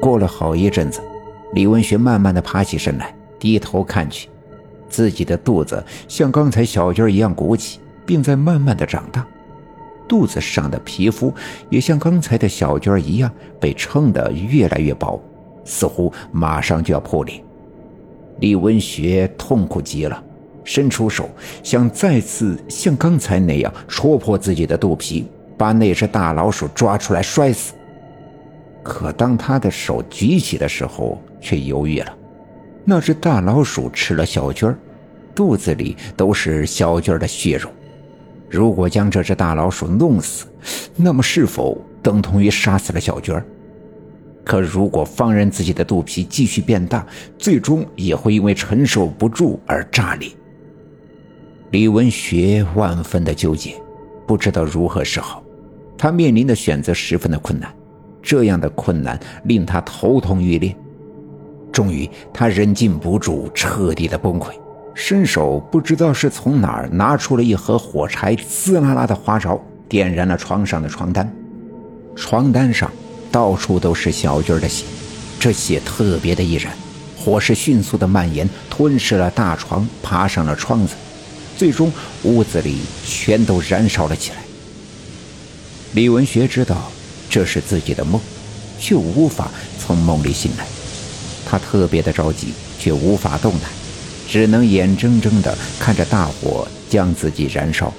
[0.00, 1.00] 过了好一阵子，
[1.52, 4.28] 李文学慢慢的爬起身来，低头看去，
[4.88, 9.26] 自己的肚子像刚才小军一样鼓起，并在慢慢的长大，
[10.08, 11.32] 肚子上的皮肤
[11.68, 13.30] 也像刚才的小军一样
[13.60, 15.22] 被撑得越来越薄，
[15.64, 17.44] 似乎马上就要破裂。
[18.38, 20.24] 李文学痛苦极了，
[20.64, 21.28] 伸出手
[21.62, 25.26] 想再次像刚才那样戳破自己的肚皮，
[25.58, 27.74] 把那只大老鼠抓出来摔死。
[28.82, 32.16] 可当他的手举起的时候，却犹豫了。
[32.84, 34.78] 那只大老鼠吃了小娟儿，
[35.34, 37.70] 肚子里都是小娟儿的血肉。
[38.48, 40.46] 如果将这只大老鼠弄死，
[40.96, 43.44] 那么是否等同于杀死了小娟儿？
[44.42, 47.06] 可如果放任自己的肚皮继续变大，
[47.38, 50.28] 最终也会因为承受不住而炸裂。
[51.70, 53.74] 李文学万分的纠结，
[54.26, 55.44] 不知道如何是好。
[55.96, 57.72] 他面临的选择十分的困难。
[58.22, 60.74] 这样的困难令他头痛欲裂，
[61.72, 64.52] 终于他忍禁不住，彻底的崩溃，
[64.94, 71.32] 伸手不知道是从哪儿拿出了一盒火柴，滋啦啦的花着，点燃了床上的床单。
[72.14, 72.90] 床单上
[73.32, 74.84] 到处都是小军的血，
[75.38, 76.72] 这血特别的易燃，
[77.16, 80.94] 火势迅速的蔓延，吞噬了大床，爬上了窗子，
[81.56, 81.90] 最终
[82.24, 84.38] 屋子里全都燃烧了起来。
[85.94, 86.90] 李文学知道。
[87.30, 88.20] 这是自己的梦，
[88.78, 90.66] 却无法从梦里醒来。
[91.48, 93.70] 他特别的着急，却无法动弹，
[94.28, 97.92] 只能眼睁睁地看着大火将自己燃烧。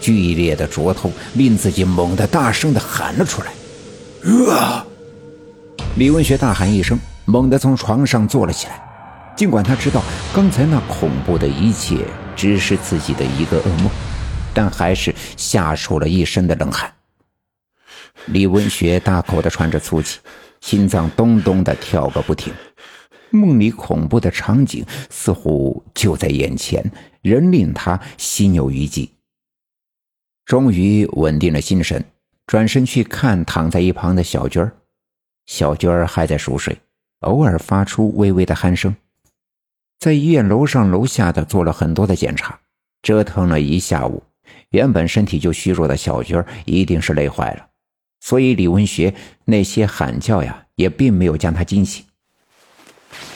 [0.00, 3.52] 剧烈的灼痛令自己猛地大声地喊了出来
[4.52, 4.84] ：“啊！”
[5.96, 8.82] 李文学大喊一声，猛地从床上坐了起来。
[9.36, 10.02] 尽管他知道
[10.34, 11.98] 刚才那恐怖的一切
[12.36, 13.90] 只是自己的一个噩梦，
[14.52, 16.90] 但还是吓出了一身的冷汗。
[18.32, 20.20] 李文学大口的喘着粗气，
[20.60, 22.52] 心脏咚咚的跳个不停。
[23.30, 26.84] 梦里恐怖的场景似乎就在眼前，
[27.22, 29.10] 仍令他心有余悸。
[30.44, 32.04] 终于稳定了心神，
[32.46, 34.72] 转身去看躺在一旁的小军儿。
[35.46, 36.76] 小军儿还在熟睡，
[37.20, 38.94] 偶尔发出微微的鼾声。
[39.98, 42.58] 在医院楼上楼下的做了很多的检查，
[43.02, 44.22] 折腾了一下午，
[44.70, 47.66] 原本身体就虚弱的小军儿一定是累坏了。
[48.20, 49.14] 所以李文学
[49.46, 52.04] 那些喊叫呀，也并没有将他惊醒。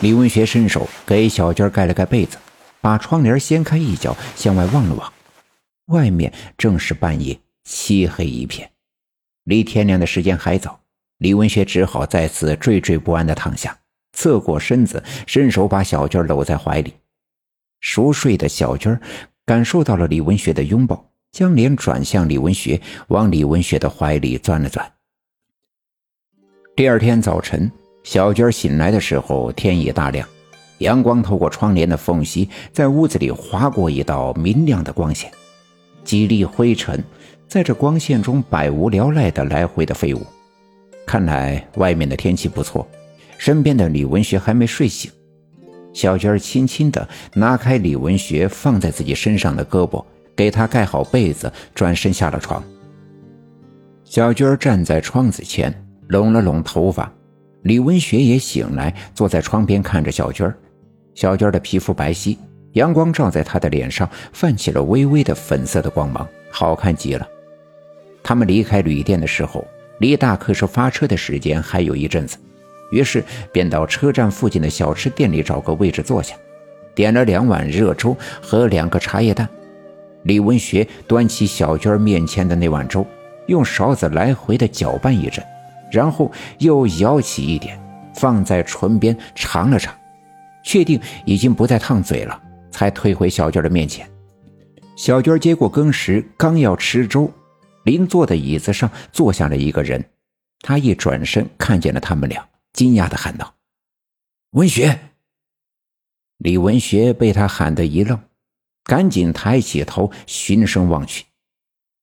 [0.00, 2.38] 李文学伸手给小娟盖了盖被子，
[2.80, 5.12] 把窗帘掀开一角，向外望了望，
[5.86, 8.70] 外面正是半夜，漆黑一片，
[9.44, 10.80] 离天亮的时间还早。
[11.18, 13.78] 李文学只好再次惴惴不安地躺下，
[14.14, 16.94] 侧过身子，伸手把小娟搂在怀里。
[17.80, 18.98] 熟睡的小娟
[19.44, 21.09] 感受到了李文学的拥抱。
[21.32, 24.92] 将脸转向李文学，往李文学的怀里钻了钻。
[26.74, 27.70] 第二天早晨，
[28.02, 30.26] 小娟醒来的时候，天已大亮，
[30.78, 35.30] 阳光透过窗帘的缝隙，在屋子里划过一道明亮的光线。
[36.02, 37.02] 几粒灰尘
[37.46, 40.26] 在这光线中百无聊赖地来回的飞舞。
[41.06, 42.88] 看来外面的天气不错，
[43.38, 45.10] 身边的李文学还没睡醒。
[45.92, 50.04] 小娟轻轻地拿开李文学放在自己身上的胳膊。
[50.40, 52.64] 给他盖好被子，转身下了床。
[54.04, 55.70] 小军儿站在窗子前，
[56.08, 57.12] 拢了拢头发。
[57.64, 60.56] 李文学也醒来，坐在窗边看着小军儿。
[61.14, 62.38] 小军儿的皮肤白皙，
[62.72, 67.28] 阳光照在他的脸上，泛起了微微的粉色的光芒，好看极了。
[68.22, 69.62] 他们离开旅店的时候，
[69.98, 72.38] 离大客车发车的时间还有一阵子，
[72.92, 73.22] 于是
[73.52, 76.34] 便到车站附近的小吃店里找个位置坐下，
[76.94, 79.46] 点了两碗热粥和两个茶叶蛋。
[80.24, 83.06] 李文学端起小娟面前的那碗粥，
[83.46, 85.44] 用勺子来回的搅拌一阵，
[85.90, 87.80] 然后又舀起一点，
[88.14, 89.94] 放在唇边尝了尝，
[90.64, 94.08] 确定已经不再烫嘴了，才退回小娟的面前。
[94.96, 97.32] 小娟接过羹时，刚要吃粥，
[97.84, 100.04] 邻座的椅子上坐下了一个人。
[100.60, 103.54] 他一转身看见了他们俩，惊讶的喊道
[104.52, 104.98] ：“文学！”
[106.36, 108.20] 李文学被他喊得一愣。
[108.90, 111.24] 赶紧抬起头，循声望去，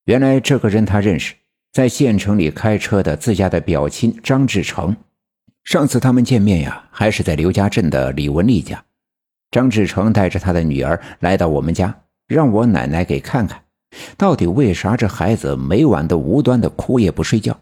[0.06, 1.36] 原来这个人他认识，
[1.74, 4.96] 在县城里开车的自家的表亲张志成。
[5.66, 8.82] 上次他们见面呀，还是在刘家镇的李文丽家。
[9.52, 11.94] 张志成带着他的女儿来到我们家，
[12.26, 13.62] 让我奶奶给看看，
[14.16, 17.60] 到底为啥这孩子每晚都无端的哭也不睡觉。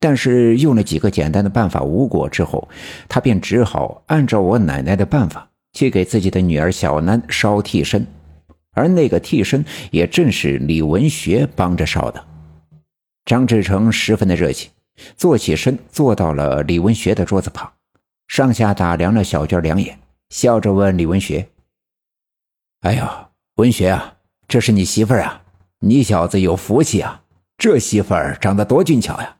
[0.00, 2.68] 但是用了几个简单的办法无果之后，
[3.08, 8.04] 他便只好按照我奶奶的办法，去给自己的女儿小楠烧替身。
[8.78, 12.24] 而那个替身也正是李文学帮着烧的。
[13.24, 14.70] 张志成十分的热情，
[15.16, 17.70] 坐起身，坐到了李文学的桌子旁，
[18.28, 19.98] 上下打量了小娟两眼，
[20.30, 21.48] 笑着问李文学
[22.82, 23.04] ：“哎呦，
[23.56, 24.14] 文学啊，
[24.46, 25.42] 这是你媳妇儿啊？
[25.80, 27.22] 你小子有福气啊！
[27.58, 29.36] 这媳妇儿长得多俊俏呀！”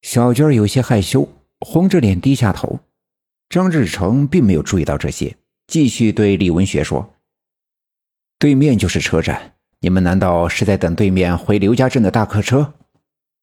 [0.00, 1.28] 小娟有些害羞，
[1.60, 2.80] 红着脸低下头。
[3.50, 7.08] 张志成并没有注意到这些，继续对李文学说
[8.38, 12.74] ：“对面就是车站，你们难道是在等对面回刘家镇的大客车？”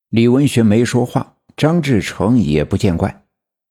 [0.09, 3.23] 李文学没说话，张志成也不见怪。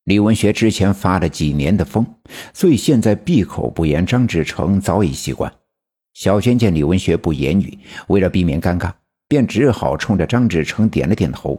[0.05, 2.07] 李文学之前发了几年的疯，
[2.53, 4.05] 所以现在闭口不言。
[4.05, 5.51] 张志成早已习惯。
[6.13, 7.79] 小娟见李文学不言语，
[8.09, 8.93] 为了避免尴尬，
[9.27, 11.59] 便只好冲着张志成点了点头。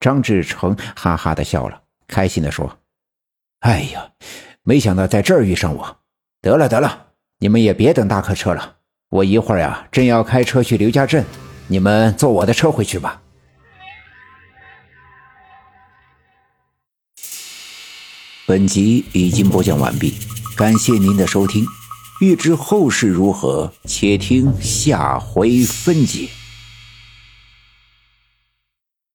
[0.00, 2.78] 张志成哈哈的笑了，开心的说。
[3.58, 4.10] 哎呀，
[4.62, 5.98] 没想到在这儿遇上我。
[6.40, 7.08] 得了得了，
[7.42, 8.76] 你们也别等大客车了，
[9.08, 11.24] 我一会儿呀正要开车去刘家镇，
[11.68, 13.22] 你们坐我的车回去吧。
[18.46, 20.18] 本集已经播讲完毕，
[20.54, 21.64] 感谢您的收听。
[22.20, 26.28] 欲知后事如何，且听下回分解。